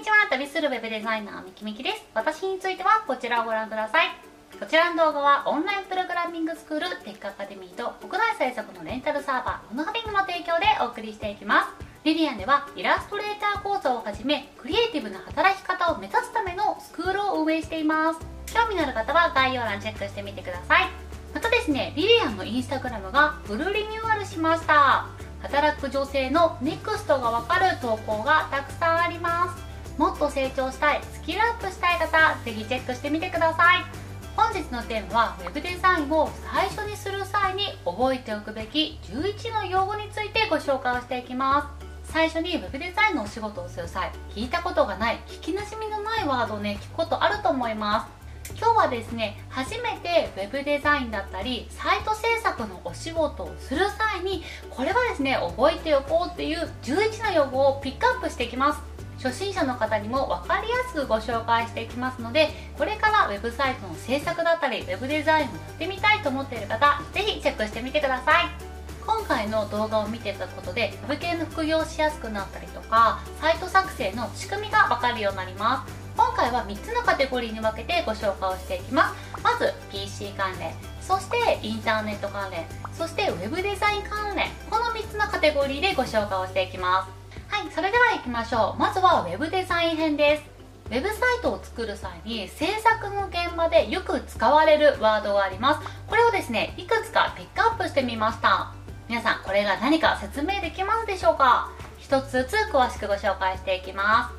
[0.00, 0.16] にちは。
[0.30, 2.02] 旅するウェブデザイナーみきみきです。
[2.14, 4.08] 私についてはこちらをご覧ください。
[4.58, 11.84] こちらの動画はオンラインプログラミングスクールテックアカデミーと国内最速のレンタルサーバーモノハビングの提供でお送りしていきます。
[12.04, 18.20] リリアンではイラストレーター講座をはじめクリエイティブな働き方を目指すためのスクールを運営しています。
[18.54, 20.88] 興味のある方は概要欄チェックしてみてください。
[21.34, 25.08] またですねリリアンのインスタグラムがフルリニューアルしました。
[25.42, 29.69] 働く女性のネクストがわかる投稿がたくさんあります。
[30.00, 33.84] もっと成長したいスキルアップしたい方ぜひチェックしてみてください。
[34.34, 41.70] 本日のテーマは Web デザインを最初にする際に覚えておくべき11の用語についてご紹介をしていきま
[42.06, 42.10] す。
[42.10, 48.08] 最初に Web デザインのお仕事をする際聞いたことがない聞きなじみのないワードをね聞くことあると思いま
[48.46, 48.54] す。
[48.58, 58.89] 今日はですね初めて Web デザインだったりサイト制作のお仕事をする際にこれはですね覚えておこうっていう11の用語をピックアップしていきます。
[59.22, 68.70] 初心者の方にも分かりやすくご紹介していきますのでこれからウェブサイトの制作だったりウェブデザインをやってみたいと思っている方ぜひチェックしてみてください。
[69.06, 75.92] 今回の動画を見ていただくことで Web 系の副業しやすくなったりとかサイト作成の仕組みが分かるようになります。
[76.16, 79.42] 今回は3つのカテゴリーに分けてご紹介をしていきます。
[79.42, 84.48] まず PC 関連そしてインターネット関連そして Web デザイン関連。
[84.70, 87.19] この3つのカテゴリーでご紹介をしていきます。
[87.60, 88.80] はいそれでは行きましょう。
[88.80, 90.42] まずは Web デザイン編です。
[90.86, 95.80] ウェブサイトを作る際に制作の現場でよく使われるワードがあります。
[96.06, 98.72] これをですねいくつかピックアップしてみました。
[99.10, 101.70] 皆さんこれが何か説明できますでしょうか？
[101.98, 104.34] 一つずつ詳しくご紹介していきます。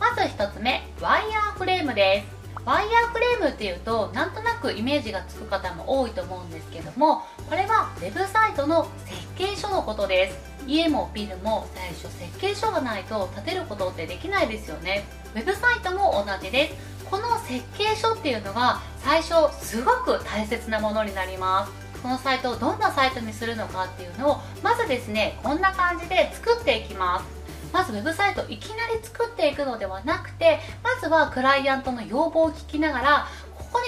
[0.00, 2.36] まず1つ目ワイヤーフレームです。
[2.64, 10.38] ワイヤーフレームっていうとなんとなくイメージがつく方も多いと思うんですけどもこれはウェブサイトの設計書のことです。
[10.66, 15.04] 家もビルも最初設計書がないと建てることってできないですよね。
[15.34, 17.06] ウェブサイトも同じです。
[17.10, 22.02] この設計書っていうのが最初すごく大切なものになります。
[22.02, 27.36] このサイトをどんなサイトにするのかっていうのをまずですねこんな感じで作っていきます。
[27.72, 33.28] まずウェブサイトいきなり作っていくのではなくてまずはクライアントの要望を聞きながら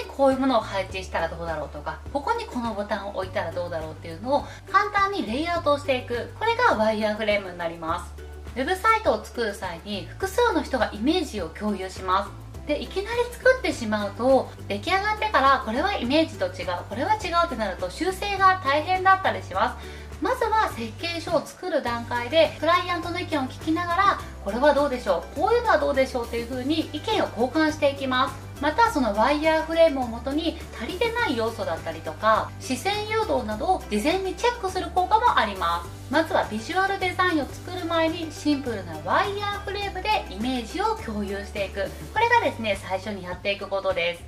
[0.03, 6.29] にこういうものを配置したらどうだろうとかここにこのボタンを置いたらどうだろうっていうのを簡単にレイアウトをしていく。
[6.39, 8.13] これがワイヤーフレームになります。
[8.55, 12.49] ウェブサイトを作る際に複数の人がイメージを共有します。
[12.67, 20.09] でいきなり作ってしまうと出来上がってからこれはイメージと違うこれは違うってなると修正が大変だったりします。
[20.21, 28.48] まずは設計書を作る段階でクライアントの意見を聞きながらこれはどうでしょうこういうのはどうでしょうというふうに意見を交換していきます。
[28.61, 36.11] またそのワイヤーフレームをもとに足りてない要素だったりとか視線誘導などを事前にチェックする効果もあります。
[36.11, 41.83] まずはビジュアルデザインを作る前にシンプルなワイヤーフレームでイメージを共有していく。
[42.13, 44.23] これがですね最初にやっていくことです。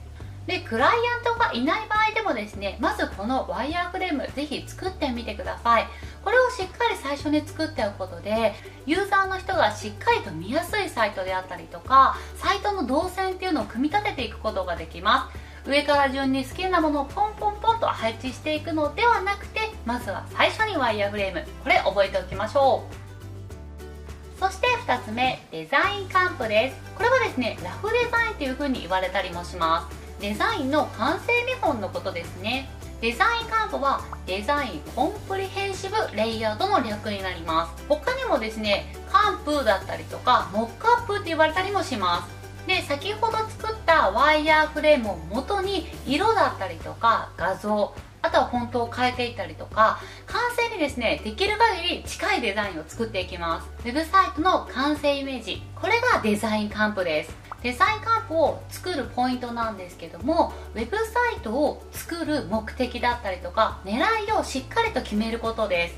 [0.48, 5.88] でクライアントがいない場合でもですねまずこのワイヤーフレームぜひ作ってみてください。
[6.24, 8.54] これをしっかり最初に作っておくことで
[8.86, 15.70] ユーザーの人がしっかりと見やすいサイトであったりとかサイトの動線っていうのを組み立てていくことができます。
[15.70, 21.46] 上から順に好きなものをポンポンポンと配置していくのではなくてまずは最初にワイヤーフレーム。
[21.64, 24.40] これ覚えておきましょう。
[24.40, 26.96] そして2つ目デザインカンプです。
[26.96, 29.98] これはですねラフデザインという風に言われたりもします。
[30.20, 32.68] デザインの完成見本のことですね。
[33.02, 37.84] デザインカンプはデザインコンプリヘンシブレイアウトの略になります。
[37.90, 42.68] 他にもですねカンプだったりとかモックアップって言われたりもします。
[42.68, 53.68] で先ほど作ったワイヤーフレームを元に色だったりとか画像あとはフォントを変えていったりとか完成にですねできる限り近いデザインを作っていきます。
[53.84, 57.36] ウェブサイトの完成イメージこれがデザインカンプです。
[57.64, 61.04] デザインカンプを作るポイントなんですけどもウェブサ
[61.38, 65.96] イトを作る目的だったりとか狙いをしっかりと決めることです。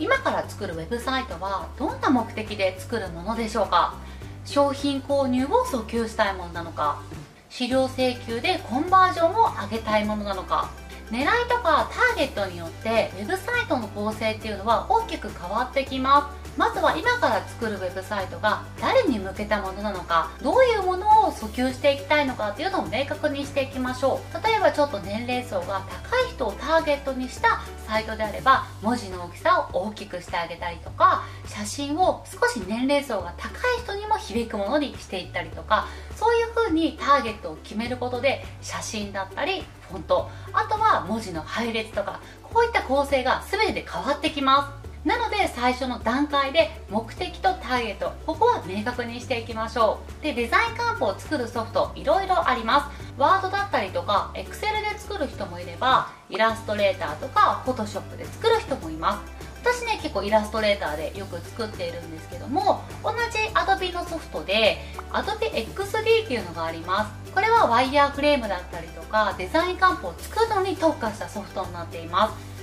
[0.00, 3.94] 今から作るウェブサイトはどんな目的で作るものでしょうか？
[4.44, 7.00] 商品購入を訴求したいものなのか？
[7.48, 10.68] 資料請求でコンバージョンを上げたいものなのか？
[11.12, 16.43] 狙いとかターゲットによってウェブサイトの構成っていうのは大きく変わってきます。
[16.56, 24.46] まずは今から作るウェブサイトが誰に向けたものなのかどういうものを訴求していきたいのかっていうのを明確にしていきましょう。
[24.46, 35.86] 例えばちょっと年齢層が高い人をターゲットにしたサイトであれば文字の大きさを大きくしてあげたりとか写真を少し年齢層が高い人にも響くものにしていったりとか
[36.16, 44.83] そういう風にターゲットを決めることで写真だったりフォントあとは文字の配列とかこういった構成が全て変わってきます。
[45.04, 50.22] なので最初の段階で目的とターゲットここは明確にしていきましょう。
[50.22, 53.04] でデザイン漢方を作るソフトいろいろあります。
[53.18, 59.34] ワードだったりとかエクセルで作る人もいればイラストレーターとかフォトショップで作る人もいます。
[59.62, 64.78] 私ね結構イラストレーターでよく作っているんですけども同じ Adobe のソフトで
[65.10, 67.32] Adobe XD っていうのがあります。
[67.34, 72.53] これはワイヤーフレームだったりとかデザイン漢方を作るのに特化したソフトになっています。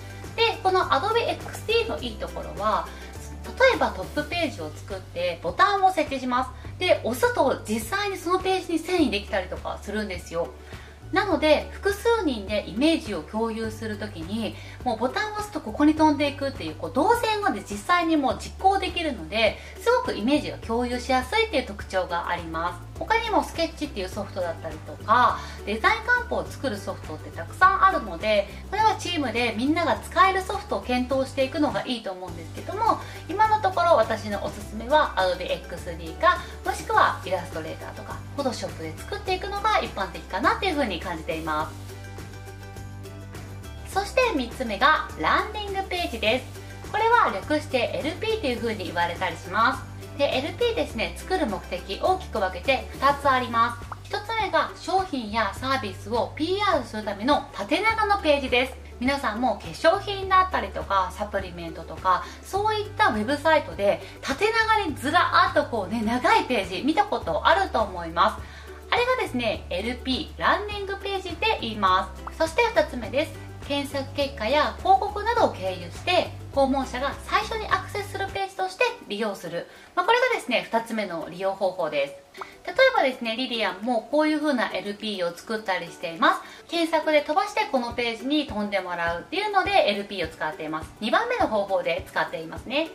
[0.64, 2.88] この Adobe XD のいいところは
[3.46, 6.52] 例えばトップページを作ってボタンを設置します。
[6.80, 10.48] で押すと実際にそのページに遷移できたりとかするんですよ。
[11.12, 22.92] なので複数人でイメージを共有するときにもうボタンを押すとここに飛んでいくっていうこう動線まで実際にもう実行できるのですごくイメージが共有しやすいっていう特徴があります。
[23.02, 41.82] 他にもスケッチっていうソフトだったりとかデザイン漢方を作るソフトってたくさんあるのでこれはチームでみんなが使えるソフトを検討していくのがいいと思うんですけども今のところ私のおすすめは Adobe XD かもしくはイラストレーターとか Photoshop で作っていくのが一般的かなっていうふうに感じています。
[43.94, 46.62] そして3つ目がランディングページです。
[46.92, 49.84] これは略して LP というふうに言われたりします。
[50.18, 54.14] で LP ですね作る目的大きく分けて2つあります。
[54.14, 58.74] 1つ目が商品やサービスを PR するための縦長のページです。
[59.00, 68.44] 皆さんも化粧品だったりとかサプリメントとかそういったウェブサイトで縦長にずらーっとこうね長いページ見たことあると思います。
[68.92, 72.38] あれがですね LP ランディングページで言います。
[72.38, 73.32] そして2つ目です。
[73.68, 82.42] 検索結果や広告などを経由して訪問者が最初にアクセスするページとして利用する、まあ、これがですね2つ目の利用方法です。
[82.66, 86.42] 例えばですねリリアンもこういう風な LP を作ったりしています。
[86.68, 90.92] 検索で飛ばしてこのページに飛んでもらうっていうので LP を使っています。
[91.00, 92.90] 2番目の方法で使っていますね。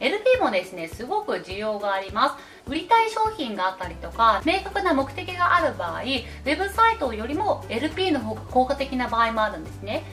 [0.00, 2.51] LP もですねすごく需要があります。
[2.66, 6.24] 売りたい商品があったりとか明確な目的がある場合ウェ
[6.56, 10.04] ブサイトよりも LP の方が効果的な場合もあるんですね。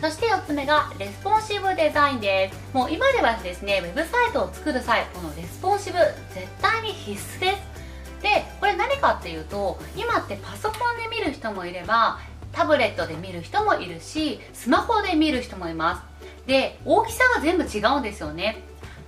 [0.00, 2.76] そして4つ目がレスポンシブデザインです。
[2.76, 5.98] もう今ではですねウェブサイトを作る際このレスポンシブ
[6.34, 8.22] 絶対に必須です。
[8.22, 12.18] でこれ何かっていうと今ってパソコンで見る人もいれば
[12.52, 16.46] タブレットで見る人もいるしスマホで見る人もいます。
[16.46, 18.62] で大きさが全部違うんですよね。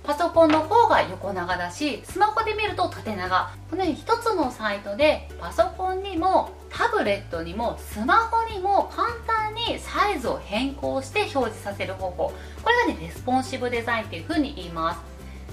[0.07, 3.51] パソコンの方が横長だしスマホで見ると縦長。
[3.69, 12.33] このように1つのサイトでパソコンにもタブレットにもスマホにも簡単にサイズを変更して表示させる方法。
[12.63, 15.01] これがねレスポンシブデザインっていう風に言います。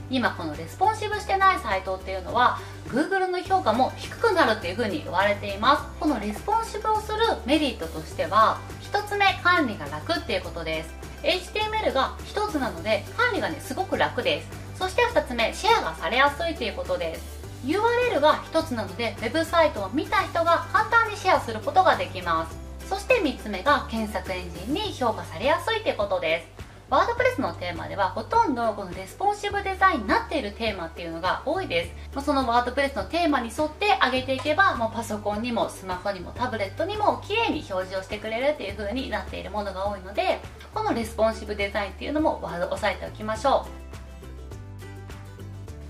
[0.08, 2.60] 今このレスポンシブしてないサイトっていうのは
[2.90, 5.98] Google の評価も低くなるっていう風に言われています。
[5.98, 8.60] このレスポンシブをするメリットとしては
[8.94, 10.94] 1つ目管理が楽っていうことです。
[11.24, 14.78] HTML が1つなので管理がねすごく楽です。
[14.78, 17.44] そして2つ目シェアがされやすいということです。
[17.64, 22.56] URL が1つなのでウェブサイトを見た人が簡単にシェアすることができます。
[22.88, 26.63] そして3つ目が検索エンジンに評価されやすいということです。
[26.90, 31.92] WordPress のテーマではほとんどこのレスポンシブデザインになっているテーマっていうのが多いです。
[32.14, 40.40] まその WordPress のテーマに沿って上げていけばもうパソコンにもスマホにもタブレットにも綺麗に表示をしてくれるっていう風になっているものが多いので
[40.74, 43.66] このレスポンシブデザインっていうのもワード押さえておきましょ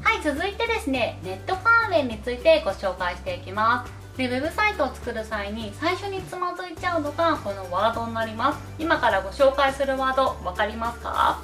[0.01, 0.05] う。
[0.05, 4.04] はい続いてですねネット関連についてご紹介していきます。
[4.17, 8.59] でウェブサイトを作る際に最初につまずいちゃうのがこのワードになります。
[8.79, 11.41] 今からご紹介するワード分かりますか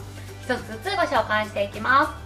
[0.46, 2.16] ？1つずつご紹介していきま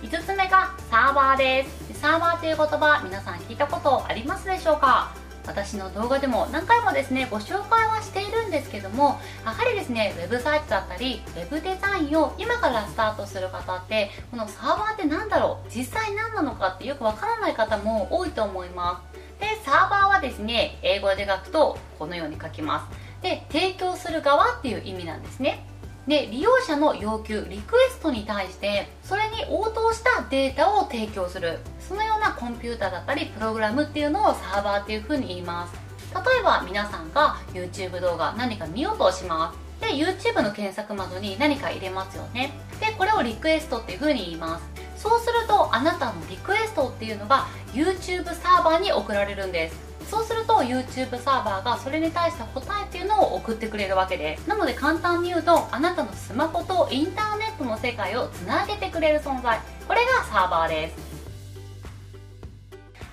[0.00, 0.06] す。
[0.06, 2.00] 5つ目がサーバーです。
[2.00, 5.12] サーバーという言葉皆さん聞いたことありますでしょうか？
[5.46, 15.70] 私の動画でも何回もですねご紹介はしているんですけどもやはりですねウェブサイトだったりウェブデザインを今からスタートする方ってこのサーバーって何だろう？
[15.74, 19.09] 実際何なのかってよくわからない方も多いと思います。
[19.40, 23.22] でサーバーはですね英語で書くとこのように書きます。
[23.22, 25.66] で提供する側っていう意味なんですね。
[26.06, 31.58] で利用者の要求リクエストに対してそれに応答したデータを提供する。
[31.80, 35.74] そのようなコンピューターだったりプログラムっていうのをサーバーっていうふうに言います。
[36.14, 39.80] 例えば皆さんが YouTube 動画何か見ようとします。
[39.80, 42.52] で YouTube の検索窓に何か入れますよね。
[42.80, 44.64] でこれをリクエストっていうふうに言います。
[45.00, 49.90] そうするとあなたのリクエストっていうのが YouTube サーバーに送られるんです。
[50.10, 54.36] そうすると YouTube サーバーがそれに対した答えっていうのを送ってくれるわけで。
[54.36, 59.58] すなので簡単に言うとあなたのスマホとインターネットの世界をつなげてくれる存在。
[59.88, 60.96] これがサーバーです。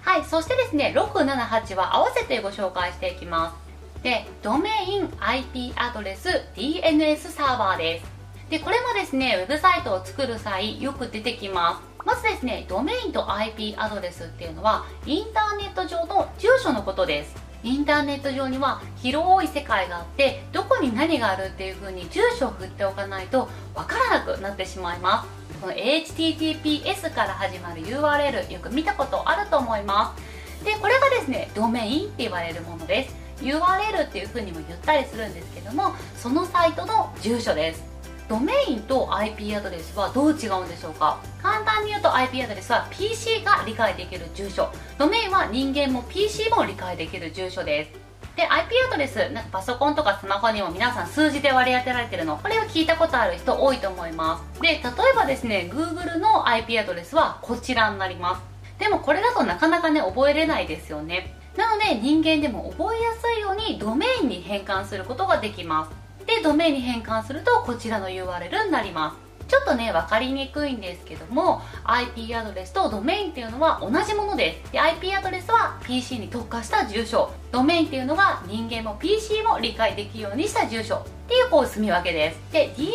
[0.02, 3.56] はいそしてですね678は合わせてご紹介していきま
[3.98, 4.04] す。
[4.04, 8.17] でドメイン IP アドレス DNS サーバーです。
[8.50, 12.06] でこれもですねウェブサイトを作る際よく出てきます。
[12.06, 17.36] まずですねドメインと IP アドレスっていうのはインターネット上の住所のことです。
[17.64, 25.60] インターネット上には広い世界があってどこに何があるっていう風に住所を振っておかないとわからなくなってしまいます。
[25.60, 30.64] この HTTPS から始まる URL よく見たことあると思います。
[30.64, 33.16] でこれがですねドメインって言われるものです。
[33.42, 37.97] URL っていう風にも言ったりするんですけどもそのサイトの住所です。
[38.30, 41.20] ドメインと IP アドレスはどう違うんでしょうか？
[41.42, 44.70] 簡単に言うと IP アドレスは PC が理解できる住所。
[44.98, 47.92] ドメインは人間も PC も理解できる住所です。
[48.36, 52.38] で IP アドレスなんかパソコンとかスマホにも皆さん数字で割り当てられてるの。
[52.38, 54.62] これを聞いたことある人多いと思います。
[54.62, 54.82] で例え
[55.16, 58.42] ばですね Google の IP アドレスはこちらになります。
[58.78, 61.34] でもこれだとなかなかね覚えれないですよね。
[61.56, 65.97] なので人間でも覚えやすいようにドメインに変換することができます。
[66.28, 69.28] でドメインに変換するとこちらの URL になります。
[69.48, 74.74] ちょっとね分かりにくいんですけども IP アドレスとドメインっていうのは同じものです。
[74.74, 77.32] で IP アドレスは PC に特化した住所。
[77.50, 80.98] ドメインっていうのが人間も PC も理解できるようにした住所。
[80.98, 82.40] っていうこう住み分けです。
[82.52, 82.88] で DNS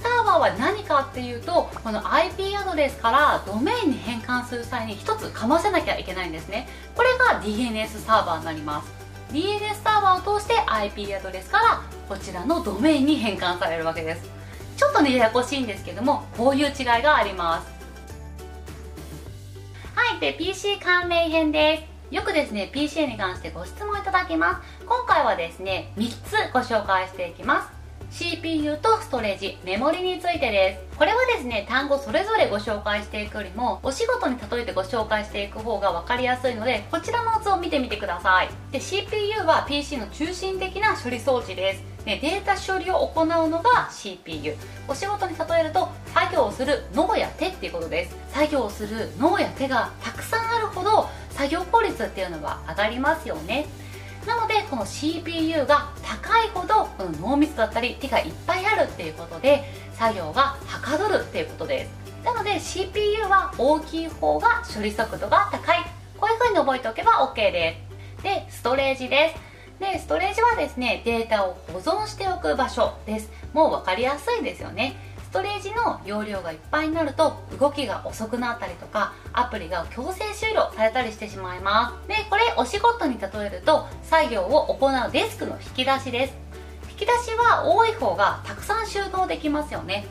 [0.00, 6.68] サーバーは何かっていうとこの IP アドレスからドメインに変換する際に一つかませなきゃいけないんですね。
[6.94, 8.95] これが DNS サーバーになります。
[9.32, 14.22] DNS サーバーを通して IP アドレスからこちらのドメインに変換されるわけです。
[14.76, 17.76] ちょっとねややこしいんですけどもこういう違いがあります。
[19.94, 22.14] はいで PC 関連編です。
[22.14, 24.86] よくですね PC に関してご質問いただきます。
[24.86, 27.75] 今回はですね3つご紹介していきます。
[28.10, 30.96] CPU とストレージ、メモリについてです。
[30.96, 38.48] これはですね、単語それぞれご紹介していくよりも、お仕事に例えてご紹介していく方が分かりやすいので、こちらの図を見てみてください。
[38.72, 41.96] で、CPU は PC の中心的な処理装置です。
[42.06, 44.54] でデータ処理を行うのが CPU
[44.86, 53.66] お仕事に例えると作業をする脳や手っていうことです作業をする脳や手がたくさんあるほど作業効率っていうのは上がりますよね
[54.26, 59.64] なのでこの CPU が高いほどこの濃密だったり手がいっぱいあるっていうことで
[59.94, 61.90] 作業がはかどるっていうことです。
[62.24, 65.78] なので CPU は大きい方が処理速度が高い。
[66.18, 67.80] こういう風に覚えておけば OK で
[68.18, 68.22] す。
[68.22, 69.46] でストレージです。
[69.78, 73.30] でストレージはですねデータを保存しておく場所です。
[73.52, 74.96] もう分かりやすいですよね。
[75.36, 82.08] トレージの容量がいっぱいになると動きが遅くなったりとかアプリが強制終了されたりしてしまいます。
[82.08, 86.34] でこれお仕事に例えると作業を行うデスクの引き出しです。
[86.90, 90.06] 引き出しは多い方がたくさん収納できますよね。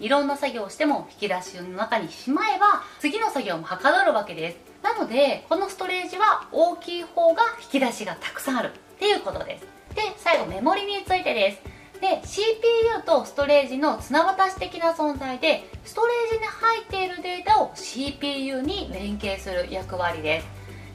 [0.00, 4.58] いろんな作業をしても引き出しの中にしまえば次の作業もはかどるわけです。
[4.82, 9.66] なのでこのストレージは大きい方が引き出しがたくさんあるっていうことです。
[9.94, 11.73] で最後メモリについてです。
[12.00, 20.46] で CPU とストレージの綱渡し的な存在でストレージに入っているデータを CPU に連携する役割です。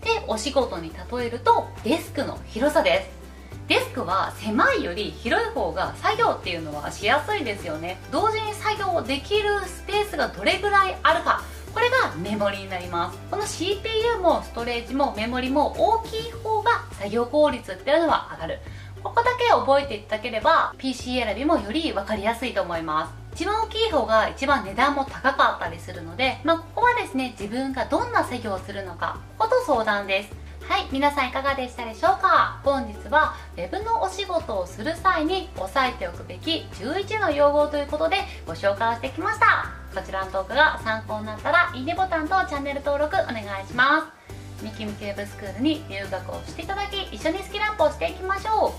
[0.01, 3.19] でお仕事に例えるとデスクの広さです。
[3.67, 7.97] デスクは狭いより広い方が作業っていうのはしやすいですよね。
[8.11, 11.43] 同時に作業できるスペースがどれぐらいあるか。
[11.71, 13.19] これがメモリになります。
[13.29, 18.59] この CPU もストレージもメモリも大きい方が作業効率っていうのは上がる。
[19.03, 23.13] ここだけ覚えていただければ PC 選びもより分かりやすいと思います。
[23.35, 30.31] 一番大きい方が一番値段も高かったりするので、まあ、ここはですね自分がどんな作業をするのかここと相談です。
[30.67, 32.59] はい皆さんいかがでしたでしょうか？
[32.63, 39.67] 本日は Web のお仕事をする際に押さえておくべき11の用語ということでご紹介してきました。
[39.95, 44.18] こちらの動画が参考になったらいいねボタンとチャンネル登録お願いします。
[44.61, 48.73] ミキミキウェブスクールに留学をしていただき一緒にスキルアップをしていきましょ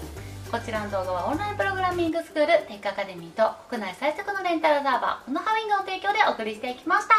[0.49, 0.51] う。
[0.51, 7.15] こちらの動画はオンラインプログラミングスクールテックアカデミーと国内最速のレンタルサーバーこのハウィングの提供でお送りしていきました。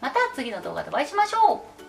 [0.00, 1.79] また次の動画でお会いしましょう。